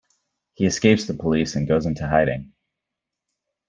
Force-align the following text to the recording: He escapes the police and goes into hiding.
He 0.55 0.65
escapes 0.65 1.05
the 1.05 1.13
police 1.13 1.53
and 1.55 1.67
goes 1.67 1.85
into 1.85 2.07
hiding. 2.07 2.53